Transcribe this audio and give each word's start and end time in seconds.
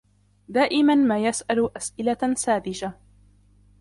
دائما 0.49 0.95
ما 0.95 1.19
يسأل 1.23 1.77
أسئلة 1.77 2.33
ساذجة 2.37 2.91